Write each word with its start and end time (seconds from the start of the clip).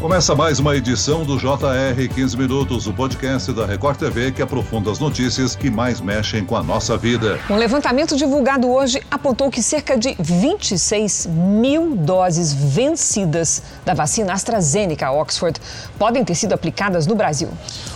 Começa 0.00 0.32
mais 0.32 0.60
uma 0.60 0.76
edição 0.76 1.24
do 1.24 1.36
JR 1.36 2.14
15 2.14 2.36
Minutos, 2.36 2.86
o 2.86 2.92
podcast 2.92 3.52
da 3.52 3.66
Record 3.66 3.98
TV 3.98 4.30
que 4.30 4.40
aprofunda 4.40 4.92
as 4.92 5.00
notícias 5.00 5.56
que 5.56 5.72
mais 5.72 6.00
mexem 6.00 6.44
com 6.44 6.54
a 6.54 6.62
nossa 6.62 6.96
vida. 6.96 7.40
Um 7.50 7.56
levantamento 7.56 8.16
divulgado 8.16 8.70
hoje 8.70 9.02
apontou 9.10 9.50
que 9.50 9.60
cerca 9.60 9.98
de 9.98 10.14
26 10.16 11.26
mil 11.26 11.96
doses 11.96 12.52
vencidas 12.52 13.60
da 13.84 13.92
vacina 13.92 14.34
AstraZeneca 14.34 15.10
Oxford 15.10 15.60
podem 15.98 16.24
ter 16.24 16.36
sido 16.36 16.52
aplicadas 16.52 17.04
no 17.04 17.16
Brasil. 17.16 17.48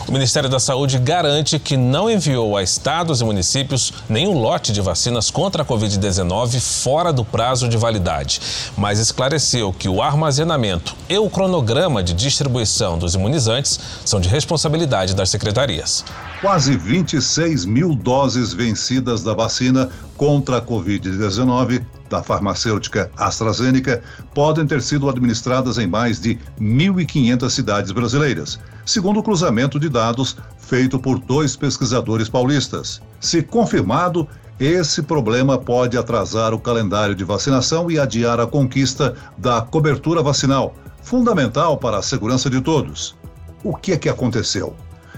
O 0.08 0.10
Ministério 0.10 0.48
da 0.48 0.58
Saúde 0.58 0.98
garante 0.98 1.56
que 1.56 1.76
não 1.76 2.10
enviou 2.10 2.56
a 2.56 2.64
estados 2.64 3.20
e 3.20 3.24
municípios 3.24 3.92
nenhum 4.08 4.36
lote 4.40 4.72
de 4.72 4.80
vacinas 4.80 5.30
contra 5.30 5.62
a 5.62 5.64
Covid-19 5.64 6.60
fora 6.82 7.12
do 7.12 7.24
prazo 7.24 7.68
de 7.68 7.76
validade, 7.76 8.40
mas 8.76 8.98
esclareceu 8.98 9.72
que 9.72 9.88
o 9.88 10.02
armazenamento 10.02 10.96
e 11.08 11.16
o 11.16 11.30
cronograma 11.30 11.91
de 12.00 12.14
distribuição 12.14 12.96
dos 12.96 13.16
imunizantes 13.16 13.80
são 14.04 14.20
de 14.20 14.28
responsabilidade 14.28 15.16
das 15.16 15.30
secretarias. 15.30 16.04
Quase 16.40 16.76
26 16.76 17.64
mil 17.64 17.96
doses 17.96 18.52
vencidas 18.52 19.24
da 19.24 19.34
vacina 19.34 19.90
contra 20.16 20.58
a 20.58 20.62
Covid-19 20.62 21.84
da 22.08 22.22
farmacêutica 22.22 23.10
AstraZeneca 23.16 24.02
podem 24.32 24.66
ter 24.66 24.80
sido 24.82 25.08
administradas 25.08 25.78
em 25.78 25.86
mais 25.86 26.20
de 26.20 26.38
1.500 26.60 27.50
cidades 27.50 27.90
brasileiras, 27.90 28.60
segundo 28.86 29.18
o 29.18 29.22
cruzamento 29.22 29.80
de 29.80 29.88
dados 29.88 30.36
feito 30.58 30.98
por 30.98 31.18
dois 31.18 31.56
pesquisadores 31.56 32.28
paulistas. 32.28 33.00
Se 33.18 33.42
confirmado, 33.42 34.28
esse 34.60 35.02
problema 35.02 35.58
pode 35.58 35.96
atrasar 35.98 36.54
o 36.54 36.58
calendário 36.58 37.14
de 37.14 37.24
vacinação 37.24 37.90
e 37.90 37.98
adiar 37.98 38.38
a 38.38 38.46
conquista 38.46 39.16
da 39.36 39.62
cobertura 39.62 40.22
vacinal, 40.22 40.74
fundamental 41.02 41.76
para 41.76 41.98
a 41.98 42.02
segurança 42.02 42.48
de 42.48 42.60
todos. 42.60 43.14
O 43.62 43.76
que 43.76 43.92
é 43.92 43.96
que 43.96 44.08
aconteceu? 44.08 44.74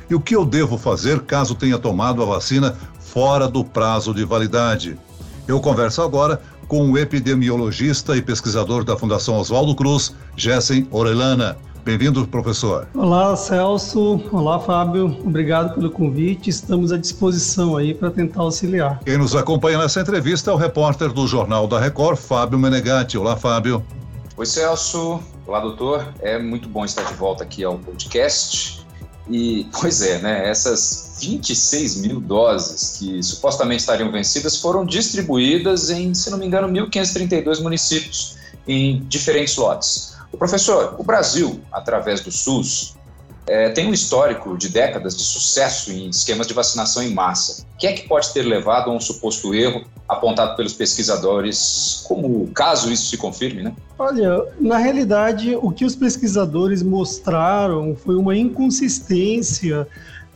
E 0.09 0.15
o 0.15 0.21
que 0.21 0.37
eu 0.37 0.45
devo 0.45 0.77
fazer 0.77 1.21
caso 1.21 1.55
tenha 1.55 1.79
tomado 1.79 2.23
a 2.23 2.27
vacina 2.27 2.77
fora 2.99 3.49
do 3.49 3.65
prazo 3.65 4.13
de 4.13 4.25
validade? 4.25 4.99
Eu 5.47 5.61
converso 5.61 6.03
agora 6.03 6.41
com 6.69 6.91
o 6.91 6.99
epidemiologista 6.99 8.17
e 8.17 8.23
pesquisador 8.23 8.85
da 8.85 8.97
Fundação 8.97 9.39
Oswaldo 9.39 9.75
Cruz, 9.75 10.15
Jessen 10.37 10.87
Orelana. 10.91 11.57
Bem-vindo, 11.85 12.27
professor. 12.27 12.89
Olá, 12.95 13.37
Celso. 13.37 14.23
Olá, 14.33 14.59
Fábio. 14.59 15.19
Obrigado 15.23 15.75
pelo 15.75 15.91
convite. 15.91 16.49
Estamos 16.49 16.91
à 16.93 16.97
disposição 16.97 17.77
aí 17.77 17.93
para 17.93 18.11
tentar 18.11 18.41
auxiliar. 18.41 19.01
Quem 19.05 19.19
nos 19.19 19.37
acompanha 19.37 19.77
nessa 19.77 20.01
entrevista 20.01 20.51
é 20.51 20.55
o 20.55 20.57
repórter 20.57 21.13
do 21.13 21.27
Jornal 21.27 21.67
da 21.67 21.79
Record, 21.79 22.17
Fábio 22.17 22.59
Menegatti. 22.59 23.19
Olá, 23.19 23.37
Fábio. 23.37 23.85
Oi, 24.37 24.47
Celso. 24.47 25.23
Olá, 25.47 25.61
doutor. 25.61 26.13
É 26.21 26.41
muito 26.41 26.69
bom 26.69 26.85
estar 26.85 27.05
de 27.05 27.15
volta 27.15 27.45
aqui 27.45 27.63
ao 27.63 27.79
podcast. 27.79 28.85
E, 29.31 29.69
pois 29.81 30.03
é, 30.03 30.19
né? 30.19 30.51
Essas 30.51 31.19
26 31.21 31.99
mil 31.99 32.21
doses 32.21 32.97
que 32.99 33.23
supostamente 33.23 33.83
estariam 33.83 34.11
vencidas 34.11 34.57
foram 34.57 34.85
distribuídas 34.85 35.89
em, 35.89 36.13
se 36.13 36.31
não 36.31 36.39
me 36.39 36.47
engano, 36.47 36.67
1.532 36.67 37.63
municípios, 37.63 38.37
em 38.67 39.05
diferentes 39.05 39.57
lotes. 39.57 40.17
O 40.33 40.37
professor, 40.37 40.97
o 40.99 41.05
Brasil, 41.05 41.61
através 41.71 42.21
do 42.21 42.33
SUS, 42.33 42.97
é, 43.47 43.69
tem 43.69 43.87
um 43.87 43.93
histórico 43.93 44.59
de 44.59 44.69
décadas 44.69 45.17
de 45.17 45.23
sucesso 45.23 45.93
em 45.93 46.09
esquemas 46.09 46.49
de 46.49 46.55
vacinação 46.55 47.05
em 47.05 47.15
massa. 47.15 47.65
O 47.73 47.77
que 47.77 47.87
é 47.87 47.93
que 47.93 48.09
pode 48.09 48.33
ter 48.33 48.43
levado 48.43 48.91
a 48.91 48.95
um 48.95 49.01
suposto 49.01 49.55
erro 49.55 49.85
apontado 50.09 50.57
pelos 50.57 50.73
pesquisadores, 50.73 52.05
como 52.07 52.47
caso 52.49 52.93
isso 52.93 53.07
se 53.07 53.17
confirme, 53.17 53.63
né? 53.63 53.75
Olha, 53.99 54.45
na 54.61 54.77
realidade, 54.77 55.57
o 55.57 55.71
que 55.71 55.85
os 55.85 55.97
pesquisadores 55.97 56.83
mostraram 56.83 57.97
foi 57.97 58.17
uma 58.17 58.37
inconsistência 58.37 59.87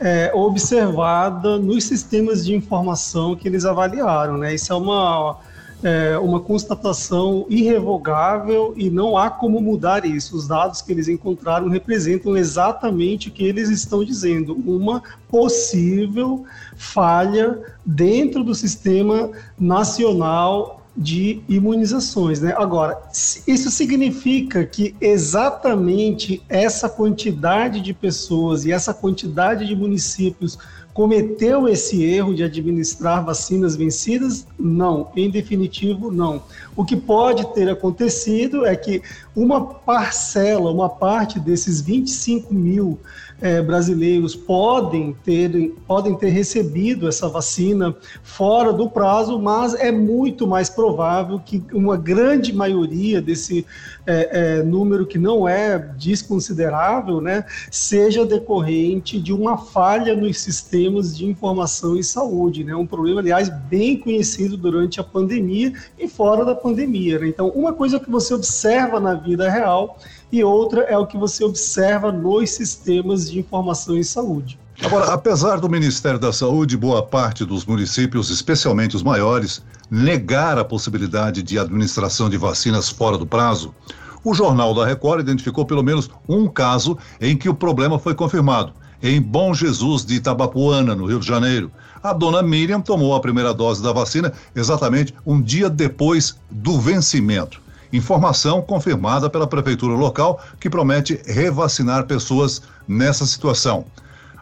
é, 0.00 0.31
observada 0.34 1.59
nos 1.59 1.84
sistemas 1.84 2.44
de 2.44 2.54
informação 2.54 3.37
que 3.37 3.48
eles 3.48 3.65
avaliaram, 3.65 4.38
né? 4.38 4.54
Isso 4.54 4.72
é 4.72 4.76
uma 4.76 5.37
é, 5.83 6.19
uma 6.19 6.41
constatação 6.41 7.47
irrevogável 7.49 8.75
e 8.77 8.91
não 8.91 9.16
há 9.16 9.31
como 9.31 9.61
mudar 9.61 10.05
isso. 10.05 10.37
Os 10.37 10.49
dados 10.49 10.83
que 10.83 10.93
eles 10.93 11.09
encontraram 11.09 11.69
representam 11.69 12.37
exatamente 12.37 13.28
o 13.28 13.33
que 13.33 13.44
eles 13.44 13.69
estão 13.71 14.05
dizendo: 14.05 14.55
uma 14.66 15.03
possível 15.28 16.44
falha 16.77 17.61
dentro 17.84 18.43
do 18.43 18.55
sistema 18.55 19.31
nacional 19.59 20.78
de 20.99 21.41
imunizações, 21.49 22.41
né? 22.41 22.53
Agora, 22.56 23.00
isso 23.47 23.71
significa 23.71 24.65
que 24.65 24.97
exatamente 25.00 26.43
essa 26.49 26.89
quantidade 26.89 27.81
de 27.81 27.95
pessoas 27.95 28.65
e 28.65 28.72
essa 28.72 28.93
quantidade 28.93 29.65
de 29.65 29.77
municípios 29.77 30.59
cometeu 30.98 31.69
esse 31.69 32.03
erro 32.03 32.34
de 32.34 32.42
administrar 32.42 33.25
vacinas 33.25 33.76
vencidas? 33.76 34.48
Não, 34.59 35.12
em 35.14 35.31
definitivo, 35.31 36.10
não. 36.10 36.42
O 36.75 36.84
que 36.84 36.97
pode 36.97 37.47
ter 37.54 37.70
acontecido 37.70 38.66
é 38.66 38.75
que 38.75 39.00
uma 39.32 39.64
parcela, 39.64 40.72
uma 40.72 40.88
parte 40.88 41.38
desses 41.38 41.81
25 41.81 42.53
mil 42.53 42.98
é, 43.41 43.62
brasileiros 43.62 44.34
podem 44.34 45.16
ter, 45.25 45.75
podem 45.87 46.15
ter 46.15 46.31
recebido 46.31 47.09
essa 47.09 47.28
vacina 47.28 47.94
fora 48.22 48.72
do 48.72 48.91
prazo, 48.91 49.38
mas 49.38 49.75
é 49.75 49.93
muito 49.93 50.47
mais 50.47 50.69
provável 50.69 51.41
que 51.44 51.62
uma 51.72 51.97
grande 51.97 52.53
maioria 52.53 53.22
desse 53.22 53.65
é, 54.06 54.59
é, 54.59 54.62
número, 54.62 55.06
que 55.06 55.19
não 55.19 55.47
é 55.47 55.78
desconsiderável, 55.78 57.21
né, 57.21 57.44
seja 57.71 58.25
decorrente 58.25 59.21
de 59.21 59.32
uma 59.32 59.59
falha 59.59 60.16
nos 60.16 60.41
sistemas 60.41 61.16
de 61.16 61.27
informação 61.27 61.97
em 61.97 62.03
saúde. 62.03 62.65
Né, 62.65 62.75
um 62.75 62.87
problema, 62.87 63.21
aliás, 63.21 63.48
bem 63.69 63.98
conhecido 63.98 64.56
durante 64.56 64.98
a 64.98 65.04
pandemia 65.04 65.72
e 65.98 66.09
fora 66.09 66.44
da 66.44 66.54
pandemia. 66.54 67.19
Né? 67.19 67.28
Então, 67.28 67.48
uma 67.50 67.72
coisa 67.72 68.00
que 68.00 68.10
você 68.10 68.34
observa 68.34 68.98
na 68.98 69.15
vida 69.15 69.48
real 69.50 69.98
e 70.31 70.44
outra 70.44 70.83
é 70.83 70.97
o 70.97 71.06
que 71.06 71.16
você 71.16 71.43
observa 71.44 72.12
nos 72.12 72.50
sistemas 72.50 73.31
de 73.31 73.39
informação 73.39 73.97
em 73.97 74.03
saúde. 74.03 74.59
Agora, 74.83 75.12
apesar 75.12 75.59
do 75.59 75.69
Ministério 75.69 76.21
da 76.21 76.33
Saúde, 76.33 76.77
boa 76.77 77.03
parte 77.03 77.44
dos 77.44 77.65
municípios, 77.65 78.31
especialmente 78.31 78.94
os 78.94 79.03
maiores, 79.03 79.62
negar 79.91 80.56
a 80.56 80.65
possibilidade 80.65 81.43
de 81.43 81.59
administração 81.59 82.31
de 82.31 82.37
vacinas 82.37 82.89
fora 82.89 83.19
do 83.19 83.27
prazo, 83.27 83.75
o 84.22 84.34
Jornal 84.34 84.75
da 84.75 84.87
Record 84.87 85.21
identificou 85.21 85.65
pelo 85.65 85.83
menos 85.83 86.11
um 86.28 86.47
caso 86.47 86.97
em 87.21 87.37
que 87.37 87.49
o 87.49 87.55
problema 87.55 87.99
foi 87.99 88.15
confirmado. 88.15 88.72
Em 89.03 89.21
Bom 89.21 89.55
Jesus 89.55 90.05
de 90.05 90.15
Itabapuana, 90.16 90.95
no 90.95 91.06
Rio 91.06 91.21
de 91.21 91.27
Janeiro. 91.27 91.71
A 92.03 92.12
dona 92.12 92.43
Miriam 92.43 92.81
tomou 92.81 93.15
a 93.15 93.21
primeira 93.21 93.55
dose 93.55 93.83
da 93.83 93.93
vacina 93.93 94.33
exatamente 94.55 95.15
um 95.27 95.41
dia 95.41 95.69
depois 95.69 96.37
do 96.50 96.78
vencimento. 96.78 97.60
Informação 97.93 98.60
confirmada 98.60 99.31
pela 99.31 99.47
prefeitura 99.47 99.94
local 99.94 100.41
que 100.60 100.69
promete 100.69 101.21
revacinar 101.26 102.06
pessoas 102.06 102.62
nessa 102.87 103.25
situação. 103.25 103.84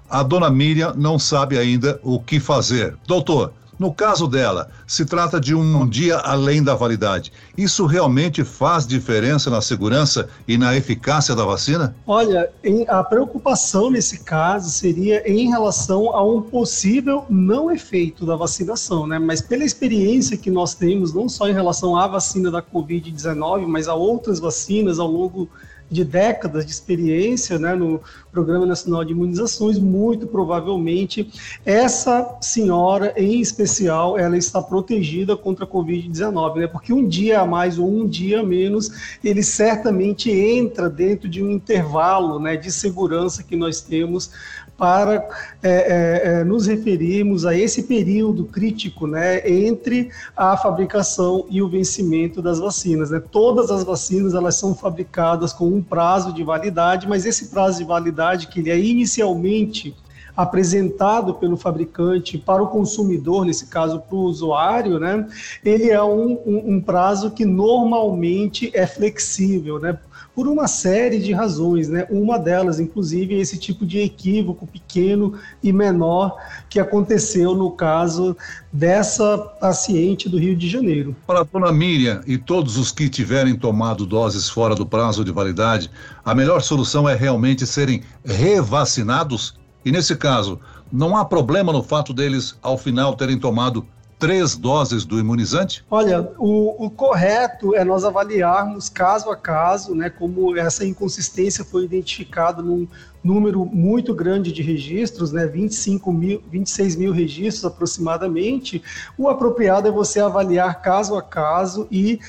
A 0.08 0.22
dona 0.22 0.50
Miriam 0.50 0.94
não 0.96 1.18
sabe 1.18 1.58
ainda 1.58 2.00
o 2.02 2.20
que 2.20 2.38
fazer. 2.38 2.96
Doutor, 3.06 3.52
no 3.78 3.92
caso 3.92 4.26
dela, 4.26 4.70
se 4.86 5.04
trata 5.04 5.40
de 5.40 5.54
um 5.54 5.88
dia 5.88 6.16
além 6.18 6.62
da 6.62 6.74
validade. 6.74 7.32
Isso 7.56 7.86
realmente 7.86 8.42
faz 8.44 8.86
diferença 8.86 9.50
na 9.50 9.60
segurança 9.60 10.28
e 10.48 10.56
na 10.56 10.76
eficácia 10.76 11.34
da 11.34 11.44
vacina? 11.44 11.94
Olha, 12.06 12.50
a 12.88 13.04
preocupação 13.04 13.90
nesse 13.90 14.24
caso 14.24 14.70
seria 14.70 15.28
em 15.30 15.48
relação 15.50 16.14
a 16.14 16.22
um 16.24 16.40
possível 16.40 17.24
não 17.28 17.70
efeito 17.70 18.24
da 18.24 18.36
vacinação, 18.36 19.06
né? 19.06 19.18
Mas 19.18 19.40
pela 19.40 19.64
experiência 19.64 20.36
que 20.36 20.50
nós 20.50 20.74
temos, 20.74 21.12
não 21.12 21.28
só 21.28 21.48
em 21.48 21.52
relação 21.52 21.96
à 21.96 22.06
vacina 22.06 22.50
da 22.50 22.62
Covid-19, 22.62 23.66
mas 23.66 23.88
a 23.88 23.94
outras 23.94 24.38
vacinas 24.38 24.98
ao 24.98 25.10
longo 25.10 25.48
de 25.90 26.04
décadas 26.04 26.64
de 26.64 26.72
experiência 26.72 27.58
né, 27.58 27.74
no 27.74 28.00
Programa 28.32 28.66
Nacional 28.66 29.04
de 29.04 29.12
Imunizações, 29.12 29.78
muito 29.78 30.26
provavelmente 30.26 31.30
essa 31.64 32.36
senhora, 32.40 33.14
em 33.16 33.40
especial, 33.40 34.18
ela 34.18 34.36
está 34.36 34.60
protegida 34.60 35.36
contra 35.36 35.64
a 35.64 35.68
Covid-19, 35.68 36.56
né, 36.56 36.66
porque 36.66 36.92
um 36.92 37.06
dia 37.06 37.40
a 37.40 37.46
mais 37.46 37.78
ou 37.78 37.88
um 37.88 38.06
dia 38.06 38.40
a 38.40 38.42
menos, 38.42 39.16
ele 39.22 39.42
certamente 39.42 40.30
entra 40.30 40.90
dentro 40.90 41.28
de 41.28 41.42
um 41.42 41.50
intervalo 41.50 42.38
né, 42.38 42.56
de 42.56 42.70
segurança 42.70 43.42
que 43.42 43.56
nós 43.56 43.80
temos 43.80 44.30
para 44.76 45.26
é, 45.62 45.70
é, 45.70 46.22
é, 46.40 46.44
nos 46.44 46.66
referirmos 46.66 47.46
a 47.46 47.56
esse 47.56 47.84
período 47.84 48.44
crítico 48.44 49.06
né, 49.06 49.48
entre 49.48 50.10
a 50.36 50.56
fabricação 50.56 51.46
e 51.48 51.62
o 51.62 51.68
vencimento 51.68 52.42
das 52.42 52.58
vacinas. 52.58 53.10
Né? 53.10 53.20
Todas 53.30 53.70
as 53.70 53.84
vacinas 53.84 54.34
elas 54.34 54.56
são 54.56 54.74
fabricadas 54.74 55.52
com 55.52 55.66
um 55.66 55.82
prazo 55.82 56.32
de 56.32 56.44
validade, 56.44 57.08
mas 57.08 57.24
esse 57.24 57.48
prazo 57.48 57.78
de 57.78 57.84
validade 57.84 58.48
que 58.48 58.60
ele 58.60 58.70
é 58.70 58.78
inicialmente 58.78 59.94
apresentado 60.36 61.34
pelo 61.34 61.56
fabricante 61.56 62.36
para 62.36 62.62
o 62.62 62.66
consumidor, 62.66 63.46
nesse 63.46 63.68
caso 63.68 64.00
para 64.00 64.16
o 64.16 64.20
usuário, 64.20 64.98
né, 64.98 65.26
ele 65.64 65.90
é 65.90 66.02
um, 66.02 66.38
um, 66.46 66.74
um 66.74 66.80
prazo 66.80 67.30
que 67.30 67.46
normalmente 67.46 68.70
é 68.74 68.86
flexível, 68.86 69.78
né? 69.80 69.98
Por 70.36 70.46
uma 70.46 70.68
série 70.68 71.18
de 71.18 71.32
razões, 71.32 71.88
né? 71.88 72.06
Uma 72.10 72.38
delas, 72.38 72.78
inclusive, 72.78 73.34
é 73.34 73.38
esse 73.38 73.56
tipo 73.56 73.86
de 73.86 74.00
equívoco 74.00 74.66
pequeno 74.66 75.32
e 75.62 75.72
menor 75.72 76.36
que 76.68 76.78
aconteceu 76.78 77.54
no 77.54 77.70
caso 77.70 78.36
dessa 78.70 79.38
paciente 79.38 80.28
do 80.28 80.38
Rio 80.38 80.54
de 80.54 80.68
Janeiro. 80.68 81.16
Para 81.26 81.40
a 81.40 81.42
dona 81.42 81.72
Miriam 81.72 82.20
e 82.26 82.36
todos 82.36 82.76
os 82.76 82.92
que 82.92 83.08
tiverem 83.08 83.56
tomado 83.56 84.04
doses 84.04 84.46
fora 84.46 84.74
do 84.74 84.84
prazo 84.84 85.24
de 85.24 85.32
validade, 85.32 85.90
a 86.22 86.34
melhor 86.34 86.60
solução 86.60 87.08
é 87.08 87.14
realmente 87.14 87.66
serem 87.66 88.02
revacinados? 88.22 89.54
E 89.86 89.90
nesse 89.90 90.14
caso, 90.16 90.60
não 90.92 91.16
há 91.16 91.24
problema 91.24 91.72
no 91.72 91.82
fato 91.82 92.12
deles, 92.12 92.58
ao 92.60 92.76
final, 92.76 93.16
terem 93.16 93.38
tomado 93.38 93.86
três 94.18 94.56
doses 94.56 95.04
do 95.04 95.18
imunizante? 95.18 95.84
Olha, 95.90 96.32
o, 96.38 96.86
o, 96.86 96.90
correto 96.90 97.74
é 97.74 97.84
nós 97.84 98.04
avaliarmos 98.04 98.88
caso 98.88 99.30
a 99.30 99.36
caso, 99.36 99.94
né, 99.94 100.08
como 100.08 100.56
essa 100.56 100.84
inconsistência 100.84 101.64
foi 101.64 101.84
identificada 101.84 102.62
num 102.62 102.88
número 103.22 103.66
muito 103.66 104.14
grande 104.14 104.52
de 104.52 104.62
registros, 104.62 105.32
né, 105.32 105.46
25 105.46 106.12
mil, 106.12 106.42
26 106.50 106.96
mil 106.96 107.12
registros 107.12 107.64
aproximadamente. 107.64 108.82
O 109.18 109.28
apropriado 109.28 109.88
é 109.88 109.90
você 109.90 110.20
avaliar 110.20 110.80
caso 110.80 111.16
a 111.16 111.22
caso 111.22 111.86
e 111.90 112.20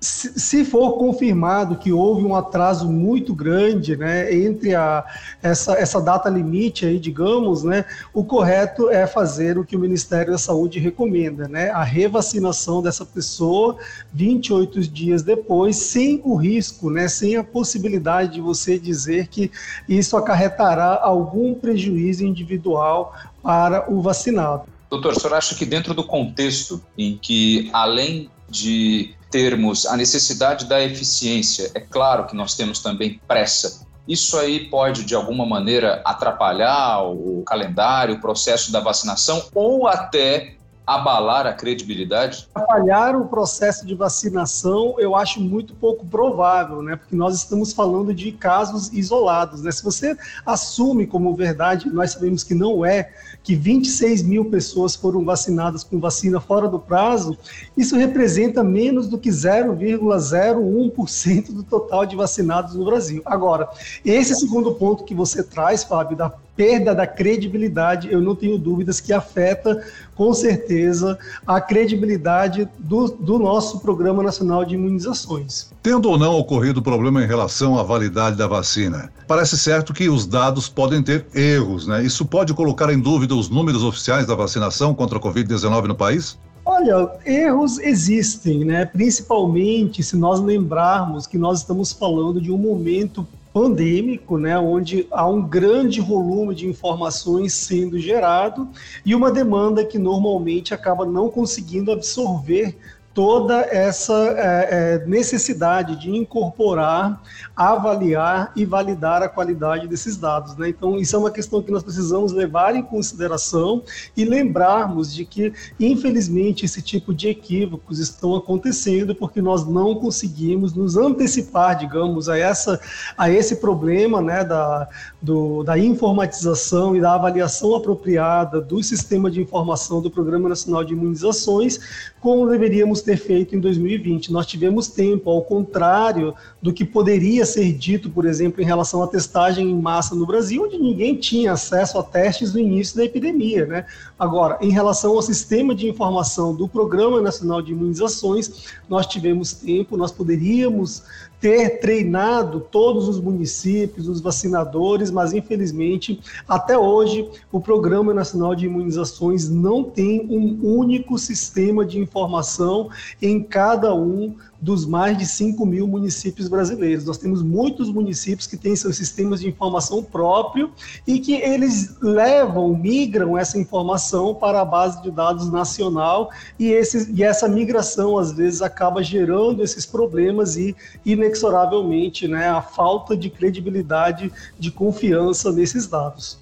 se 0.00 0.64
for 0.64 0.94
confirmado 0.94 1.76
que 1.76 1.92
houve 1.92 2.24
um 2.24 2.34
atraso 2.34 2.90
muito 2.90 3.34
grande 3.34 3.94
né, 3.96 4.34
entre 4.34 4.74
a, 4.74 5.04
essa, 5.42 5.74
essa 5.74 6.00
data 6.00 6.28
limite, 6.30 6.86
aí, 6.86 6.98
digamos, 6.98 7.62
né, 7.62 7.84
o 8.14 8.24
correto 8.24 8.88
é 8.88 9.06
fazer 9.06 9.58
o 9.58 9.64
que 9.64 9.76
o 9.76 9.78
Ministério 9.78 10.32
da 10.32 10.38
Saúde 10.38 10.78
recomenda, 10.78 11.46
né, 11.46 11.68
a 11.68 11.82
revacinação 11.82 12.80
dessa 12.80 13.04
pessoa 13.04 13.76
28 14.14 14.80
dias 14.88 15.22
depois, 15.22 15.76
sem 15.76 16.22
o 16.24 16.34
risco, 16.34 16.88
né, 16.88 17.06
sem 17.06 17.36
a 17.36 17.44
possibilidade 17.44 18.34
de 18.34 18.40
você 18.40 18.78
dizer 18.78 19.28
que 19.28 19.50
isso 19.86 20.16
acarretará 20.16 20.98
algum 21.02 21.52
prejuízo 21.52 22.24
individual 22.24 23.14
para 23.42 23.92
o 23.92 24.00
vacinado. 24.00 24.62
Doutor, 24.88 25.12
o 25.12 25.20
senhor 25.20 25.34
acha 25.34 25.54
que 25.54 25.66
dentro 25.66 25.94
do 25.94 26.02
contexto 26.02 26.82
em 26.96 27.16
que, 27.16 27.70
além 27.72 28.30
de 28.50 29.14
termos 29.30 29.86
a 29.86 29.96
necessidade 29.96 30.66
da 30.66 30.82
eficiência, 30.82 31.70
é 31.74 31.80
claro 31.80 32.26
que 32.26 32.34
nós 32.34 32.54
temos 32.54 32.80
também 32.80 33.20
pressa. 33.28 33.86
Isso 34.08 34.36
aí 34.36 34.68
pode, 34.68 35.04
de 35.04 35.14
alguma 35.14 35.46
maneira, 35.46 36.02
atrapalhar 36.04 37.04
o 37.04 37.44
calendário, 37.46 38.16
o 38.16 38.20
processo 38.20 38.72
da 38.72 38.80
vacinação 38.80 39.48
ou 39.54 39.86
até 39.86 40.56
abalar 40.86 41.46
a 41.46 41.52
credibilidade? 41.52 42.48
Atrapalhar 42.54 43.14
o 43.16 43.26
processo 43.26 43.84
de 43.86 43.94
vacinação 43.94 44.94
eu 44.98 45.14
acho 45.14 45.38
muito 45.40 45.74
pouco 45.74 46.06
provável, 46.06 46.80
né? 46.82 46.96
Porque 46.96 47.14
nós 47.14 47.36
estamos 47.36 47.72
falando 47.72 48.12
de 48.12 48.32
casos 48.32 48.92
isolados, 48.92 49.62
né? 49.62 49.70
Se 49.70 49.84
você 49.84 50.16
assume 50.44 51.06
como 51.06 51.32
verdade, 51.34 51.88
nós 51.90 52.10
sabemos 52.12 52.42
que 52.42 52.54
não 52.54 52.84
é, 52.84 53.12
que 53.42 53.54
26 53.54 54.22
mil 54.22 54.46
pessoas 54.46 54.96
foram 54.96 55.22
vacinadas 55.24 55.84
com 55.84 56.00
vacina 56.00 56.40
fora 56.40 56.68
do 56.68 56.78
prazo, 56.78 57.38
isso 57.76 57.96
representa 57.96 58.64
menos 58.64 59.08
do 59.08 59.18
que 59.18 59.30
0,01% 59.30 61.52
do 61.52 61.62
total 61.62 62.04
de 62.04 62.16
vacinados 62.16 62.74
no 62.74 62.84
Brasil. 62.84 63.22
Agora, 63.24 63.70
esse 64.04 64.34
segundo 64.34 64.74
ponto 64.74 65.04
que 65.04 65.14
você 65.14 65.42
traz, 65.42 65.84
Fábio, 65.84 66.16
da 66.16 66.30
perda 66.56 66.94
da 66.94 67.06
credibilidade, 67.06 68.12
eu 68.12 68.20
não 68.20 68.34
tenho 68.34 68.58
dúvidas 68.58 69.00
que 69.00 69.12
afeta, 69.12 69.82
com 70.14 70.32
certeza, 70.34 71.18
a 71.46 71.60
credibilidade 71.60 72.68
do, 72.78 73.08
do 73.08 73.38
nosso 73.38 73.80
Programa 73.80 74.22
Nacional 74.22 74.64
de 74.64 74.74
Imunizações. 74.74 75.70
Tendo 75.82 76.10
ou 76.10 76.18
não 76.18 76.34
ocorrido 76.34 76.82
problema 76.82 77.22
em 77.22 77.26
relação 77.26 77.78
à 77.78 77.82
validade 77.82 78.36
da 78.36 78.46
vacina, 78.46 79.10
parece 79.26 79.56
certo 79.56 79.94
que 79.94 80.08
os 80.08 80.26
dados 80.26 80.68
podem 80.68 81.02
ter 81.02 81.26
erros, 81.34 81.86
né? 81.86 82.02
Isso 82.02 82.24
pode 82.24 82.52
colocar 82.52 82.92
em 82.92 83.00
dúvida 83.00 83.34
os 83.34 83.48
números 83.48 83.82
oficiais 83.82 84.26
da 84.26 84.34
vacinação 84.34 84.94
contra 84.94 85.18
a 85.18 85.20
Covid-19 85.20 85.86
no 85.86 85.94
país? 85.94 86.38
Olha, 86.64 87.10
erros 87.24 87.78
existem, 87.78 88.64
né? 88.64 88.84
Principalmente 88.84 90.02
se 90.02 90.16
nós 90.16 90.40
lembrarmos 90.40 91.26
que 91.26 91.38
nós 91.38 91.60
estamos 91.60 91.92
falando 91.92 92.40
de 92.40 92.52
um 92.52 92.58
momento 92.58 93.26
pandêmico, 93.60 94.38
né, 94.38 94.58
onde 94.58 95.06
há 95.10 95.28
um 95.28 95.46
grande 95.46 96.00
volume 96.00 96.54
de 96.54 96.66
informações 96.66 97.52
sendo 97.52 97.98
gerado 97.98 98.66
e 99.04 99.14
uma 99.14 99.30
demanda 99.30 99.84
que 99.84 99.98
normalmente 99.98 100.72
acaba 100.72 101.04
não 101.04 101.28
conseguindo 101.28 101.92
absorver 101.92 102.78
toda 103.12 103.60
essa 103.62 104.14
é, 104.36 104.68
é, 105.02 105.06
necessidade 105.06 105.96
de 105.96 106.10
incorporar, 106.10 107.20
avaliar 107.56 108.52
e 108.54 108.64
validar 108.64 109.22
a 109.22 109.28
qualidade 109.28 109.88
desses 109.88 110.16
dados. 110.16 110.56
Né? 110.56 110.68
Então, 110.68 110.96
isso 110.96 111.16
é 111.16 111.18
uma 111.18 111.30
questão 111.30 111.60
que 111.60 111.72
nós 111.72 111.82
precisamos 111.82 112.32
levar 112.32 112.76
em 112.76 112.82
consideração 112.82 113.82
e 114.16 114.24
lembrarmos 114.24 115.12
de 115.12 115.24
que, 115.24 115.52
infelizmente, 115.78 116.64
esse 116.64 116.80
tipo 116.80 117.12
de 117.12 117.28
equívocos 117.28 117.98
estão 117.98 118.34
acontecendo 118.36 119.14
porque 119.14 119.42
nós 119.42 119.66
não 119.66 119.96
conseguimos 119.96 120.72
nos 120.72 120.96
antecipar, 120.96 121.76
digamos, 121.76 122.28
a, 122.28 122.38
essa, 122.38 122.80
a 123.18 123.28
esse 123.28 123.56
problema 123.56 124.22
né, 124.22 124.44
da, 124.44 124.88
do, 125.20 125.64
da 125.64 125.76
informatização 125.76 126.94
e 126.94 127.00
da 127.00 127.14
avaliação 127.14 127.74
apropriada 127.74 128.60
do 128.60 128.82
sistema 128.82 129.30
de 129.30 129.40
informação 129.40 130.00
do 130.00 130.10
Programa 130.10 130.48
Nacional 130.48 130.84
de 130.84 130.92
Imunizações, 130.92 132.10
como 132.20 132.48
deveríamos 132.48 133.00
ter 133.02 133.09
feito 133.16 133.54
em 133.54 133.60
2020. 133.60 134.32
Nós 134.32 134.46
tivemos 134.46 134.88
tempo, 134.88 135.30
ao 135.30 135.42
contrário 135.42 136.34
do 136.60 136.72
que 136.72 136.84
poderia 136.84 137.44
ser 137.46 137.72
dito, 137.72 138.10
por 138.10 138.24
exemplo, 138.24 138.62
em 138.62 138.64
relação 138.64 139.02
à 139.02 139.06
testagem 139.06 139.70
em 139.70 139.80
massa 139.80 140.14
no 140.14 140.26
Brasil, 140.26 140.64
onde 140.64 140.78
ninguém 140.78 141.16
tinha 141.16 141.52
acesso 141.52 141.98
a 141.98 142.02
testes 142.02 142.52
no 142.52 142.60
início 142.60 142.96
da 142.96 143.04
epidemia. 143.04 143.66
Né? 143.66 143.86
Agora, 144.18 144.58
em 144.60 144.70
relação 144.70 145.12
ao 145.12 145.22
sistema 145.22 145.74
de 145.74 145.88
informação 145.88 146.54
do 146.54 146.68
Programa 146.68 147.20
Nacional 147.20 147.62
de 147.62 147.72
Imunizações, 147.72 148.66
nós 148.88 149.06
tivemos 149.06 149.52
tempo, 149.52 149.96
nós 149.96 150.12
poderíamos 150.12 151.02
ter 151.40 151.80
treinado 151.80 152.60
todos 152.60 153.08
os 153.08 153.18
municípios, 153.18 154.06
os 154.06 154.20
vacinadores, 154.20 155.10
mas 155.10 155.32
infelizmente 155.32 156.20
até 156.46 156.76
hoje 156.76 157.28
o 157.50 157.60
Programa 157.60 158.12
Nacional 158.12 158.54
de 158.54 158.66
Imunizações 158.66 159.48
não 159.48 159.82
tem 159.82 160.26
um 160.28 160.60
único 160.62 161.16
sistema 161.18 161.84
de 161.84 161.98
informação 161.98 162.89
em 163.20 163.42
cada 163.42 163.94
um 163.94 164.36
dos 164.60 164.84
mais 164.84 165.16
de 165.16 165.24
5 165.24 165.64
mil 165.64 165.88
municípios 165.88 166.46
brasileiros. 166.46 167.04
Nós 167.04 167.16
temos 167.16 167.42
muitos 167.42 167.90
municípios 167.90 168.46
que 168.46 168.56
têm 168.56 168.76
seus 168.76 168.96
sistemas 168.96 169.40
de 169.40 169.48
informação 169.48 170.02
próprio 170.02 170.70
e 171.06 171.18
que 171.18 171.34
eles 171.34 171.96
levam, 172.00 172.76
migram 172.76 173.38
essa 173.38 173.58
informação 173.58 174.34
para 174.34 174.60
a 174.60 174.64
base 174.64 175.02
de 175.02 175.10
dados 175.10 175.50
nacional 175.50 176.30
e, 176.58 176.68
esse, 176.68 177.10
e 177.12 177.22
essa 177.22 177.48
migração, 177.48 178.18
às 178.18 178.32
vezes, 178.32 178.60
acaba 178.60 179.02
gerando 179.02 179.62
esses 179.62 179.86
problemas 179.86 180.56
e, 180.56 180.76
inexoravelmente, 181.04 182.28
né, 182.28 182.48
a 182.48 182.60
falta 182.60 183.16
de 183.16 183.30
credibilidade, 183.30 184.30
de 184.58 184.70
confiança 184.70 185.50
nesses 185.50 185.86
dados. 185.86 186.38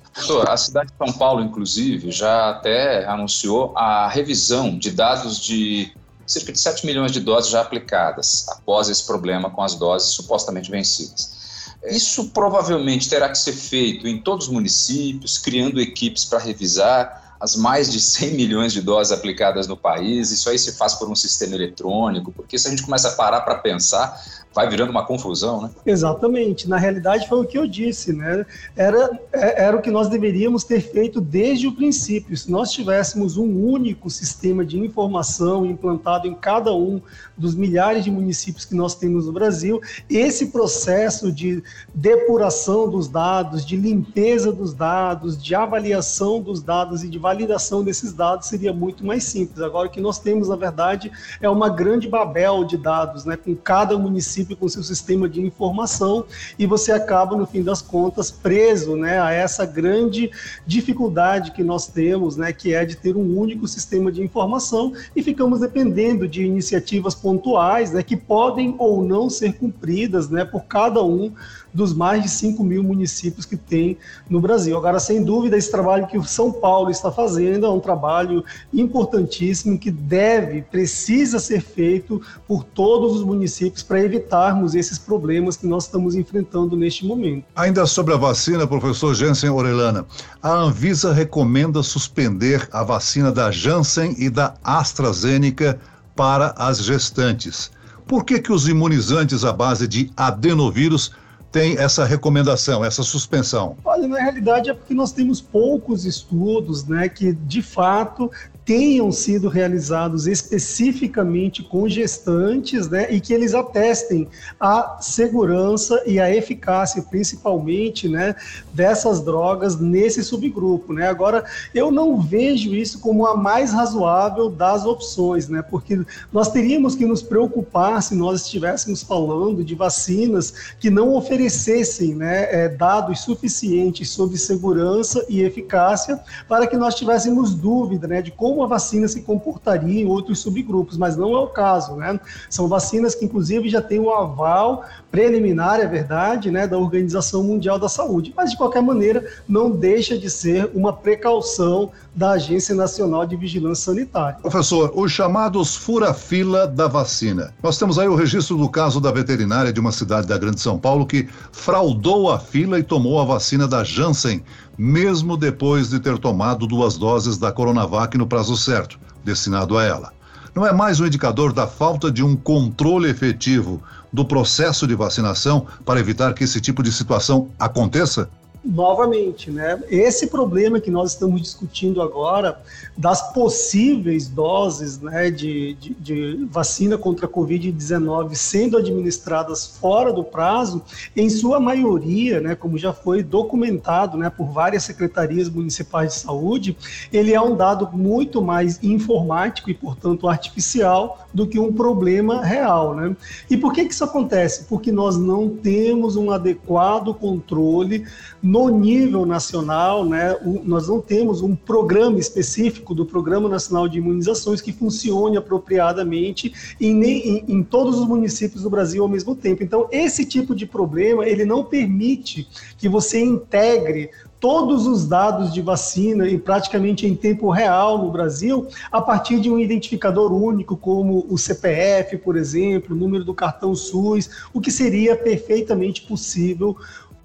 A 0.49 0.57
cidade 0.57 0.91
de 0.91 0.97
São 0.97 1.17
Paulo, 1.17 1.41
inclusive, 1.43 2.11
já 2.11 2.51
até 2.51 3.07
anunciou 3.07 3.73
a 3.77 4.09
revisão 4.09 4.77
de 4.77 4.91
dados 4.91 5.39
de 5.39 5.93
cerca 6.33 6.53
de 6.53 6.61
7 6.61 6.85
milhões 6.87 7.13
de 7.13 7.21
doses 7.21 7.51
já 7.51 7.61
aplicadas 7.61 8.47
após 8.49 8.89
esse 8.89 9.05
problema 9.05 9.51
com 9.51 9.63
as 9.63 9.75
doses 9.75 10.11
supostamente 10.11 10.71
vencidas. 10.71 11.39
Isso 11.87 12.31
provavelmente 12.31 13.09
terá 13.09 13.29
que 13.29 13.39
ser 13.39 13.53
feito 13.53 14.07
em 14.07 14.21
todos 14.21 14.47
os 14.47 14.53
municípios, 14.53 15.39
criando 15.39 15.81
equipes 15.81 16.25
para 16.25 16.39
revisar 16.39 17.28
as 17.41 17.55
mais 17.55 17.91
de 17.91 18.01
100 18.01 18.35
milhões 18.35 18.73
de 18.73 18.81
doses 18.81 19.13
aplicadas 19.13 19.67
no 19.67 19.77
país. 19.77 20.31
Isso 20.31 20.51
aí 20.51 20.59
se 20.59 20.77
faz 20.77 20.95
por 20.95 21.09
um 21.09 21.15
sistema 21.15 21.55
eletrônico, 21.55 22.33
porque 22.33 22.59
se 22.59 22.67
a 22.67 22.71
gente 22.71 22.83
começa 22.83 23.09
a 23.09 23.13
parar 23.13 23.43
para 23.43 23.57
pensar, 23.57 24.21
vai 24.55 24.69
virando 24.69 24.91
uma 24.91 25.07
confusão, 25.07 25.63
né? 25.63 25.71
Exatamente. 25.87 26.69
Na 26.69 26.79
realidade, 26.79 27.29
foi 27.29 27.41
o 27.41 27.45
que 27.45 27.57
eu 27.57 27.67
disse, 27.67 28.13
né? 28.13 28.45
Era, 28.75 29.19
é, 29.33 29.65
era 29.65 29.77
o 29.77 29.81
que 29.81 29.91
nós 29.91 30.09
deveríamos 30.09 30.65
ter 30.65 30.81
feito 30.81 31.21
desde 31.21 31.69
o 31.69 31.73
princípio. 31.73 32.37
Se 32.37 32.51
nós 32.51 32.73
tivéssemos 32.73 33.37
um 33.37 33.65
único 33.65 34.11
sistema 34.11 34.65
de 34.65 34.79
informação 34.79 35.65
implantado 35.65 36.27
em 36.27 36.35
cada 36.35 36.75
um 36.75 37.01
dos 37.37 37.55
milhares 37.55 38.03
de 38.03 38.11
municípios 38.11 38.65
que 38.65 38.75
nós 38.75 38.97
temos 38.97 39.27
no 39.27 39.33
Brasil, 39.33 39.81
esse 40.11 40.47
processo 40.47 41.31
de 41.31 41.63
depuração 41.95 42.91
dos 42.91 43.07
dados, 43.07 43.65
de 43.65 43.77
limpeza 43.77 44.51
dos 44.51 44.75
dados, 44.75 45.41
de 45.41 45.55
avaliação 45.55 46.41
dos 46.41 46.61
dados 46.61 47.05
e 47.05 47.09
de 47.09 47.19
validação 47.29 47.85
desses 47.85 48.13
dados 48.13 48.49
seria 48.49 48.73
muito 48.73 49.05
mais 49.05 49.25
simples. 49.25 49.61
Agora, 49.61 49.89
o 49.89 49.91
que 49.91 50.01
nós 50.01 50.19
temos, 50.19 50.49
na 50.49 50.57
verdade, 50.57 51.13
é 51.41 51.49
uma 51.49 51.69
grande 51.69 52.09
babel 52.09 52.65
de 52.65 52.79
dados, 52.79 53.27
né, 53.27 53.37
com 53.37 53.55
cada 53.55 53.99
município 53.99 54.57
com 54.57 54.67
seu 54.67 54.83
sistema 54.83 55.29
de 55.29 55.41
informação, 55.41 56.25
e 56.59 56.67
você 56.67 56.91
acaba, 56.91 57.37
no 57.37 57.47
fim 57.47 57.63
das 57.63 57.83
contas, 57.83 58.31
preso 58.31 58.97
né, 58.97 59.21
a 59.21 59.31
essa 59.31 59.67
grande 59.67 60.31
dificuldade 60.67 61.53
que 61.53 61.63
nós 61.63 61.87
temos, 61.87 62.37
né, 62.37 62.51
que 62.51 62.73
é 62.73 62.85
de 62.85 62.97
ter 62.97 63.15
um 63.15 63.39
único 63.39 63.69
sistema 63.69 64.11
de 64.11 64.23
informação, 64.23 64.95
e 65.15 65.23
ficamos 65.23 65.61
dependendo 65.61 66.27
de 66.27 66.45
iniciativas 66.45 67.15
pontuais 67.15 67.93
né, 67.93 68.03
que 68.03 68.17
podem 68.17 68.75
ou 68.79 69.03
não 69.03 69.29
ser 69.29 69.53
cumpridas 69.53 70.31
né, 70.31 70.45
por 70.45 70.65
cada 70.65 71.03
um 71.05 71.33
dos 71.79 71.95
mais 71.95 72.25
de 72.25 72.29
5 72.29 72.63
mil 72.65 72.83
municípios 72.83 73.47
que 73.47 73.57
tem 73.57 73.97
no 74.29 74.41
Brasil. 74.41 74.77
Agora, 74.77 74.99
sem 74.99 75.23
dúvida, 75.23 75.57
esse 75.57 75.71
trabalho 75.71 76.09
que 76.09 76.19
o 76.19 76.25
São 76.25 76.53
Paulo 76.53 76.91
está 76.91 77.11
fazendo 77.11 77.65
é 77.65 77.71
um 77.71 77.79
trabalho 77.79 78.45
importantíssimo 78.75 79.79
que 79.79 79.91
deve, 79.91 80.63
precisa 80.63 81.39
ser 81.39 81.63
feito 81.63 82.21
por 82.47 82.65
todos 82.65 83.15
os 83.17 83.25
municípios 83.25 83.83
para 83.83 84.01
evitarmos 84.01 84.75
esses 84.75 84.99
problemas 84.99 85.57
que 85.57 85.67
nós 85.67 85.85
estamos 85.85 86.17
enfrentando 86.17 86.77
neste 86.77 87.07
momento. 87.07 87.45
Ainda 87.55 87.87
sobre 87.87 88.13
a 88.13 88.17
vacina, 88.17 88.67
professor 88.67 89.15
Jansen 89.15 89.51
Orelana, 89.51 90.05
a 90.43 90.51
Anvisa 90.51 91.13
recomenda 91.13 91.83
suspender 91.83 92.69
a 92.73 92.83
vacina 92.83 93.31
da 93.31 93.53
Janssen 93.53 94.17
e 94.19 94.29
da 94.29 94.55
AstraZeneca 94.65 95.79
para 96.17 96.53
as 96.59 96.83
gestantes. 96.83 97.71
Por 98.09 98.25
que, 98.25 98.41
que 98.41 98.51
os 98.51 98.67
imunizantes 98.67 99.45
à 99.45 99.53
base 99.53 99.87
de 99.87 100.11
adenovírus 100.17 101.13
tem 101.51 101.79
essa 101.79 102.05
recomendação, 102.05 102.85
essa 102.85 103.03
suspensão? 103.03 103.77
Olha, 103.85 104.07
na 104.07 104.19
realidade 104.19 104.71
é 104.71 104.75
porque 104.75 104.95
nós 104.95 105.13
temos 105.13 105.41
poucos 105.41 106.05
estudos, 106.05 106.85
né, 106.87 107.09
que 107.09 107.33
de 107.33 107.63
fato 107.63 108.31
tenham 108.69 109.11
sido 109.11 109.49
realizados 109.49 110.27
especificamente 110.27 111.63
com 111.63 111.89
gestantes, 111.89 112.87
né, 112.87 113.11
e 113.11 113.19
que 113.19 113.33
eles 113.33 113.55
atestem 113.55 114.29
a 114.61 114.99
segurança 115.01 116.03
e 116.05 116.21
a 116.21 116.31
eficácia, 116.31 117.01
principalmente, 117.01 118.07
né, 118.11 118.37
dessas 118.75 119.23
drogas 119.23 119.81
nesse 119.81 120.23
subgrupo, 120.23 120.93
né. 120.93 121.09
Agora, 121.09 121.47
eu 121.75 121.91
não 121.91 122.21
vejo 122.21 122.75
isso 122.75 123.01
como 123.01 123.27
a 123.27 123.35
mais 123.35 123.73
razoável 123.73 124.51
das 124.51 124.85
opções, 124.85 125.49
né, 125.49 125.63
porque 125.63 125.99
nós 126.31 126.51
teríamos 126.51 126.95
que 126.95 127.07
nos 127.07 127.23
preocupar 127.23 128.03
se 128.03 128.15
nós 128.15 128.43
estivéssemos 128.43 129.03
falando 129.03 129.65
de 129.65 129.75
vacinas 129.75 130.75
que 130.79 130.91
não 130.91 131.15
oferecessem, 131.15 132.15
né, 132.15 132.49
é, 132.51 132.69
dados 132.69 133.21
suficientes 133.21 134.11
sobre 134.11 134.37
segurança 134.37 135.25
e 135.27 135.41
eficácia 135.41 136.21
para 136.47 136.67
que 136.67 136.77
nós 136.77 136.95
tivéssemos 136.95 137.55
dúvida, 137.55 138.07
né, 138.07 138.21
de 138.21 138.31
como 138.31 138.58
como 138.59 138.65
a 138.65 138.67
vacina 138.67 139.07
se 139.07 139.21
comportaria 139.21 140.03
em 140.03 140.07
outros 140.07 140.41
subgrupos, 140.41 140.97
mas 140.97 141.17
não 141.17 141.33
é 141.33 141.39
o 141.39 141.47
caso, 141.47 141.95
né? 141.95 142.19
São 142.51 142.67
vacinas 142.67 143.15
que, 143.15 143.25
inclusive, 143.25 143.69
já 143.69 143.81
têm 143.81 144.01
o 144.01 144.11
aval 144.11 144.85
preliminar, 145.13 145.79
é 145.79 145.87
verdade, 145.87 146.51
né, 146.51 146.67
da 146.67 146.77
Organização 146.77 147.45
Mundial 147.45 147.79
da 147.79 147.89
Saúde. 147.89 148.35
Mas, 148.37 148.51
de 148.51 148.57
qualquer 148.57 148.83
maneira, 148.83 149.25
não 149.49 149.71
deixa 149.71 150.19
de 150.19 150.29
ser 150.29 150.71
uma 150.75 150.93
precaução 150.93 151.93
da 152.15 152.33
Agência 152.33 152.75
Nacional 152.75 153.25
de 153.25 153.37
Vigilância 153.37 153.93
Sanitária. 153.93 154.41
Professor, 154.43 154.91
os 154.93 155.13
chamados 155.13 155.77
fura-fila 155.77 156.67
da 156.67 156.89
vacina. 156.89 157.55
Nós 157.63 157.79
temos 157.79 157.97
aí 157.97 158.09
o 158.09 158.17
registro 158.17 158.57
do 158.57 158.69
caso 158.69 159.01
da 159.01 159.13
veterinária 159.13 159.73
de 159.73 159.79
uma 159.79 159.93
cidade 159.93 160.27
da 160.27 160.37
Grande 160.37 160.61
São 160.61 160.79
Paulo 160.79 161.07
que 161.07 161.29
fraudou 161.53 162.29
a 162.31 162.41
fila 162.41 162.77
e 162.77 162.83
tomou 162.83 163.21
a 163.21 163.25
vacina 163.25 163.69
da 163.69 163.85
Janssen 163.85 164.43
mesmo 164.79 165.37
depois 165.37 165.91
de 165.91 165.99
ter 165.99 166.17
tomado 166.19 166.65
duas 166.65 166.97
doses 166.97 167.37
da 167.37 167.51
Coronavac 167.51 168.17
no 168.17 168.29
prazo 168.29 168.57
certo, 168.57 168.97
destinado 169.25 169.77
a 169.77 169.85
ela. 169.85 170.13
Não 170.55 170.65
é 170.65 170.73
mais 170.73 171.01
um 171.01 171.07
indicador 171.07 171.53
da 171.53 171.67
falta 171.67 172.11
de 172.11 172.23
um 172.23 172.37
controle 172.37 173.11
efetivo 173.11 173.83
do 174.13 174.25
processo 174.25 174.87
de 174.87 174.95
vacinação 174.95 175.67
para 175.85 176.01
evitar 176.01 176.33
que 176.33 176.45
esse 176.45 176.61
tipo 176.61 176.83
de 176.83 176.93
situação 176.93 177.49
aconteça? 177.59 178.31
Novamente, 178.65 179.51
né? 179.51 179.81
Esse 179.89 180.27
problema 180.27 180.81
que 180.81 180.91
nós 180.91 181.13
estamos 181.13 181.41
discutindo 181.41 182.03
agora 182.03 182.61
das 182.97 183.33
possíveis 183.33 184.29
doses, 184.29 185.01
né, 185.01 185.31
de, 185.31 185.75
de, 185.75 185.95
de 185.95 186.49
vacina 186.51 186.99
contra 186.99 187.27
a 187.27 187.29
Covid-19 187.29 188.35
sendo 188.35 188.77
administradas 188.77 189.67
fora 189.67 190.13
do 190.13 190.25
prazo, 190.25 190.83
em 191.17 191.31
sua 191.31 191.61
maioria, 191.61 192.41
né, 192.41 192.55
como 192.55 192.77
já 192.77 192.93
foi 192.93 193.23
documentado, 193.23 194.19
né, 194.19 194.29
por 194.29 194.49
várias 194.49 194.83
secretarias 194.83 195.49
municipais 195.49 196.15
de 196.15 196.21
saúde, 196.21 196.77
ele 197.13 197.33
é 197.33 197.41
um 197.41 197.55
dado 197.55 197.89
muito 197.93 198.43
mais 198.43 198.83
informático 198.83 199.71
e, 199.71 199.75
portanto, 199.75 200.29
artificial 200.29 201.27
do 201.33 201.47
que 201.47 201.59
um 201.59 201.73
problema 201.73 202.43
real, 202.43 202.95
né? 202.95 203.15
E 203.49 203.57
por 203.57 203.73
que 203.73 203.85
que 203.85 203.93
isso 203.93 204.05
acontece? 204.05 204.65
Porque 204.65 204.91
nós 204.91 205.17
não 205.17 205.49
temos 205.49 206.17
um 206.17 206.31
adequado 206.31 207.15
controle 207.15 208.07
no 208.49 208.71
nível 208.71 209.27
nacional, 209.27 210.07
né, 210.07 210.35
o, 210.43 210.63
nós 210.65 210.89
não 210.89 211.03
temos 211.03 211.43
um 211.43 211.55
programa 211.55 212.19
específico 212.19 212.95
do 212.95 213.05
Programa 213.05 213.47
Nacional 213.47 213.87
de 213.87 213.99
Imunizações 213.99 214.63
que 214.63 214.73
funcione 214.73 215.37
apropriadamente 215.37 216.53
em, 216.81 217.05
em, 217.05 217.45
em 217.47 217.63
todos 217.63 217.99
os 217.99 218.09
municípios 218.09 218.63
do 218.63 218.71
Brasil 218.71 219.03
ao 219.03 219.09
mesmo 219.09 219.37
tempo. 219.37 219.63
Então, 219.63 219.87
esse 219.93 220.25
tipo 220.25 220.55
de 220.55 220.65
problema, 220.65 221.27
ele 221.27 221.45
não 221.45 221.63
permite 221.63 222.49
que 222.79 222.89
você 222.89 223.21
integre 223.21 224.11
todos 224.41 224.87
os 224.87 225.07
dados 225.07 225.53
de 225.53 225.61
vacina 225.61 226.29
e 226.29 226.39
praticamente 226.39 227.07
em 227.07 227.15
tempo 227.15 227.51
real 227.51 227.99
no 227.99 228.11
Brasil, 228.11 228.69
a 228.91 229.01
partir 229.01 229.41
de 229.41 229.51
um 229.51 229.59
identificador 229.59 230.33
único, 230.33 230.77
como 230.77 231.27
o 231.29 231.37
CPF, 231.37 232.17
por 232.19 232.37
exemplo, 232.37 232.95
o 232.95 232.99
número 232.99 233.25
do 233.25 233.35
cartão 233.35 233.75
SUS, 233.75 234.31
o 234.55 234.61
que 234.61 234.71
seria 234.71 235.17
perfeitamente 235.17 236.03
possível 236.03 236.77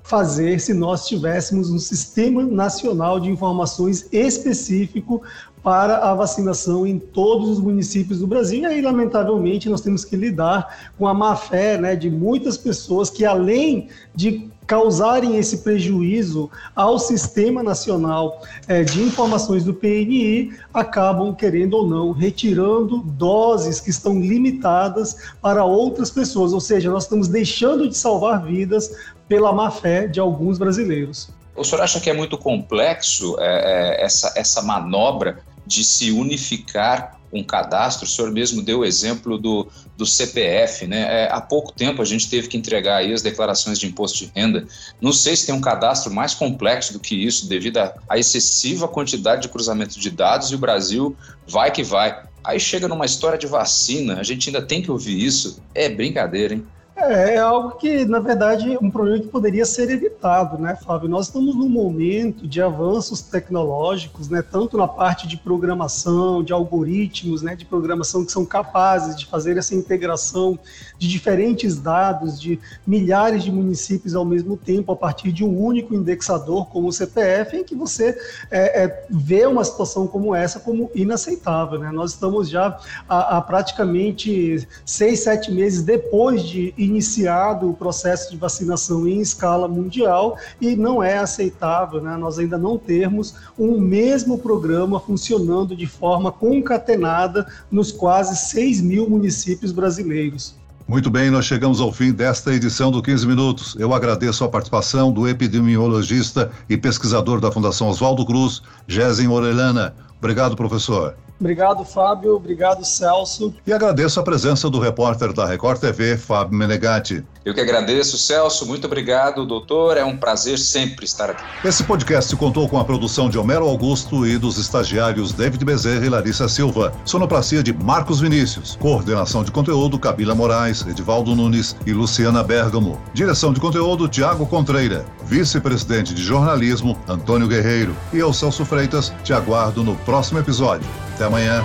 fazer 0.03 0.59
se 0.59 0.73
nós 0.73 1.07
tivéssemos 1.07 1.71
um 1.71 1.79
sistema 1.79 2.43
nacional 2.43 3.19
de 3.19 3.29
informações 3.29 4.07
específico 4.11 5.23
para 5.63 6.09
a 6.09 6.13
vacinação 6.13 6.85
em 6.85 6.99
todos 6.99 7.49
os 7.49 7.59
municípios 7.59 8.19
do 8.19 8.27
Brasil. 8.27 8.59
E 8.59 8.65
aí, 8.65 8.81
lamentavelmente, 8.81 9.69
nós 9.69 9.79
temos 9.79 10.03
que 10.03 10.17
lidar 10.17 10.91
com 10.97 11.07
a 11.07 11.13
má 11.13 11.37
fé 11.37 11.77
né, 11.77 11.95
de 11.95 12.09
muitas 12.09 12.57
pessoas 12.57 13.09
que, 13.09 13.23
além 13.23 13.87
de 14.13 14.51
causarem 14.65 15.37
esse 15.37 15.57
prejuízo 15.57 16.49
ao 16.75 16.97
Sistema 16.97 17.61
Nacional 17.61 18.41
é, 18.67 18.83
de 18.83 19.01
Informações 19.01 19.63
do 19.63 19.73
PNI, 19.73 20.53
acabam, 20.73 21.33
querendo 21.33 21.75
ou 21.75 21.87
não, 21.87 22.11
retirando 22.11 22.99
doses 22.99 23.79
que 23.79 23.89
estão 23.89 24.19
limitadas 24.19 25.17
para 25.41 25.65
outras 25.65 26.09
pessoas. 26.09 26.53
Ou 26.53 26.61
seja, 26.61 26.89
nós 26.89 27.03
estamos 27.03 27.27
deixando 27.27 27.87
de 27.87 27.97
salvar 27.97 28.43
vidas 28.45 28.91
pela 29.27 29.51
má 29.53 29.71
fé 29.71 30.07
de 30.07 30.19
alguns 30.19 30.57
brasileiros. 30.57 31.29
O 31.55 31.63
senhor 31.63 31.81
acha 31.81 31.99
que 31.99 32.09
é 32.09 32.13
muito 32.13 32.37
complexo 32.37 33.35
é, 33.39 33.99
é 33.99 34.03
essa, 34.03 34.33
essa 34.35 34.61
manobra 34.61 35.39
de 35.65 35.83
se 35.83 36.11
unificar 36.11 37.19
um 37.33 37.43
cadastro, 37.43 38.05
o 38.05 38.07
senhor 38.07 38.31
mesmo 38.31 38.61
deu 38.61 38.79
o 38.79 38.85
exemplo 38.85 39.37
do, 39.37 39.67
do 39.97 40.05
CPF, 40.05 40.85
né? 40.85 41.23
É, 41.23 41.29
há 41.31 41.41
pouco 41.41 41.73
tempo 41.73 42.01
a 42.01 42.05
gente 42.05 42.29
teve 42.29 42.47
que 42.47 42.55
entregar 42.55 42.97
aí 42.97 43.11
as 43.11 43.21
declarações 43.21 43.79
de 43.79 43.87
imposto 43.87 44.19
de 44.19 44.31
renda. 44.35 44.67
Não 45.01 45.11
sei 45.11 45.35
se 45.35 45.47
tem 45.47 45.55
um 45.55 45.61
cadastro 45.61 46.13
mais 46.13 46.35
complexo 46.35 46.93
do 46.93 46.99
que 46.99 47.15
isso, 47.15 47.49
devido 47.49 47.77
à 47.77 48.17
excessiva 48.17 48.87
quantidade 48.87 49.41
de 49.41 49.49
cruzamento 49.49 49.99
de 49.99 50.11
dados, 50.11 50.51
e 50.51 50.55
o 50.55 50.59
Brasil 50.59 51.17
vai 51.47 51.71
que 51.71 51.83
vai. 51.83 52.23
Aí 52.43 52.59
chega 52.59 52.87
numa 52.87 53.05
história 53.05 53.37
de 53.37 53.47
vacina, 53.47 54.19
a 54.19 54.23
gente 54.23 54.49
ainda 54.49 54.61
tem 54.61 54.81
que 54.81 54.91
ouvir 54.91 55.17
isso. 55.23 55.61
É 55.73 55.89
brincadeira, 55.89 56.53
hein? 56.53 56.65
É, 57.09 57.35
é 57.35 57.37
algo 57.37 57.71
que, 57.71 58.05
na 58.05 58.19
verdade, 58.19 58.77
um 58.81 58.89
problema 58.89 59.19
que 59.19 59.27
poderia 59.27 59.65
ser 59.65 59.89
evitado, 59.89 60.57
né, 60.57 60.75
Fábio? 60.75 61.09
Nós 61.09 61.27
estamos 61.27 61.55
num 61.55 61.67
momento 61.67 62.47
de 62.47 62.61
avanços 62.61 63.21
tecnológicos, 63.21 64.29
né, 64.29 64.41
tanto 64.41 64.77
na 64.77 64.87
parte 64.87 65.27
de 65.27 65.35
programação, 65.35 66.43
de 66.43 66.53
algoritmos, 66.53 67.41
né, 67.41 67.55
de 67.55 67.65
programação 67.65 68.25
que 68.25 68.31
são 68.31 68.45
capazes 68.45 69.15
de 69.17 69.25
fazer 69.25 69.57
essa 69.57 69.75
integração 69.75 70.57
de 70.97 71.07
diferentes 71.07 71.77
dados 71.79 72.39
de 72.39 72.59
milhares 72.87 73.43
de 73.43 73.51
municípios 73.51 74.15
ao 74.15 74.23
mesmo 74.23 74.55
tempo 74.55 74.91
a 74.91 74.95
partir 74.95 75.31
de 75.31 75.43
um 75.43 75.59
único 75.59 75.93
indexador 75.93 76.67
como 76.69 76.87
o 76.87 76.93
CPF, 76.93 77.57
em 77.57 77.63
que 77.63 77.75
você 77.75 78.17
é, 78.49 78.83
é, 78.83 79.05
vê 79.09 79.45
uma 79.45 79.63
situação 79.63 80.07
como 80.07 80.33
essa 80.33 80.59
como 80.59 80.89
inaceitável, 80.95 81.79
né? 81.79 81.91
Nós 81.91 82.11
estamos 82.11 82.49
já 82.49 82.77
há, 83.09 83.37
há 83.37 83.41
praticamente 83.41 84.65
seis, 84.85 85.21
sete 85.21 85.51
meses 85.51 85.83
depois 85.83 86.43
de 86.43 86.73
iniciado 86.93 87.69
o 87.69 87.73
processo 87.73 88.29
de 88.29 88.37
vacinação 88.37 89.07
em 89.07 89.19
escala 89.19 89.67
mundial 89.67 90.37
e 90.61 90.75
não 90.75 91.01
é 91.01 91.17
aceitável, 91.17 91.99
né? 91.99 92.15
Nós 92.15 92.37
ainda 92.37 92.57
não 92.57 92.77
termos 92.77 93.35
um 93.57 93.79
mesmo 93.79 94.37
programa 94.37 94.99
funcionando 94.99 95.75
de 95.75 95.87
forma 95.87 96.31
concatenada 96.31 97.47
nos 97.71 97.91
quase 97.91 98.35
6 98.35 98.81
mil 98.81 99.09
municípios 99.09 99.71
brasileiros. 99.71 100.55
Muito 100.87 101.09
bem, 101.09 101.31
nós 101.31 101.45
chegamos 101.45 101.79
ao 101.79 101.91
fim 101.93 102.11
desta 102.11 102.53
edição 102.53 102.91
do 102.91 103.01
15 103.01 103.25
Minutos. 103.25 103.75
Eu 103.79 103.93
agradeço 103.93 104.43
a 104.43 104.49
participação 104.49 105.11
do 105.11 105.27
epidemiologista 105.27 106.51
e 106.69 106.77
pesquisador 106.77 107.39
da 107.39 107.51
Fundação 107.51 107.87
Oswaldo 107.87 108.25
Cruz, 108.25 108.61
Gésen 108.85 109.29
Orelana. 109.29 109.95
Obrigado, 110.19 110.55
professor. 110.55 111.15
Obrigado, 111.43 111.83
Fábio. 111.83 112.37
Obrigado, 112.37 112.85
Celso. 112.85 113.53
E 113.67 113.73
agradeço 113.73 114.17
a 114.17 114.23
presença 114.23 114.69
do 114.69 114.79
repórter 114.79 115.33
da 115.33 115.45
Record 115.45 115.77
TV, 115.77 116.15
Fábio 116.15 116.57
Menegatti. 116.57 117.21
Eu 117.43 117.53
que 117.53 117.59
agradeço, 117.59 118.17
Celso. 118.17 118.65
Muito 118.65 118.87
obrigado, 118.87 119.45
doutor. 119.45 119.97
É 119.97 120.05
um 120.05 120.15
prazer 120.15 120.57
sempre 120.57 121.03
estar 121.03 121.29
aqui. 121.29 121.43
Esse 121.67 121.83
podcast 121.83 122.33
contou 122.37 122.69
com 122.69 122.79
a 122.79 122.85
produção 122.85 123.29
de 123.29 123.37
Homero 123.37 123.67
Augusto 123.67 124.25
e 124.25 124.37
dos 124.37 124.57
estagiários 124.57 125.33
David 125.33 125.65
Bezerra 125.65 126.05
e 126.05 126.09
Larissa 126.09 126.47
Silva. 126.47 126.93
Sonoplastia 127.03 127.61
de 127.61 127.73
Marcos 127.73 128.21
Vinícius. 128.21 128.77
Coordenação 128.77 129.43
de 129.43 129.51
conteúdo, 129.51 129.99
Cabila 129.99 130.33
Moraes, 130.33 130.87
Edivaldo 130.87 131.35
Nunes 131.35 131.75
e 131.85 131.91
Luciana 131.91 132.41
Bergamo. 132.41 132.97
Direção 133.13 133.51
de 133.51 133.59
conteúdo, 133.59 134.07
Tiago 134.07 134.45
Contreira. 134.45 135.05
Vice-presidente 135.25 136.13
de 136.13 136.23
jornalismo, 136.23 136.97
Antônio 137.05 137.49
Guerreiro. 137.49 137.93
E 138.13 138.19
eu, 138.19 138.31
Celso 138.31 138.63
Freitas, 138.63 139.11
te 139.25 139.33
aguardo 139.33 139.83
no 139.83 139.97
próximo 139.97 140.39
episódio. 140.39 140.87
Até 141.13 141.25
amanhã. 141.25 141.63